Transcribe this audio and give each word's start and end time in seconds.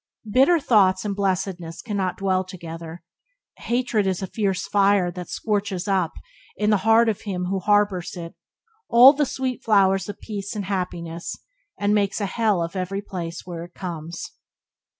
Bitter 0.27 0.59
thoughts 0.59 1.05
and 1.05 1.15
blessedness 1.15 1.83
cannot 1.83 2.17
dwell 2.17 2.43
together. 2.43 3.03
Hatred 3.57 4.07
is 4.07 4.23
a 4.23 4.25
fierce 4.25 4.65
fire 4.67 5.11
that 5.11 5.29
scorches 5.29 5.87
up, 5.87 6.13
in 6.57 6.71
the 6.71 6.77
heart 6.89 7.07
of 7.07 7.21
him 7.21 7.45
who 7.51 7.59
harbours 7.59 8.17
it, 8.17 8.33
all 8.89 9.13
the 9.13 9.27
sweet 9.27 9.63
flowers 9.63 10.09
of 10.09 10.19
peace 10.19 10.55
and 10.55 10.65
happiness, 10.65 11.35
and 11.79 11.93
makes 11.93 12.19
a 12.19 12.25
hell 12.25 12.63
of 12.63 12.75
every 12.75 13.03
place 13.03 13.45
where 13.45 13.63
it 13.63 13.75
comes. 13.75 14.31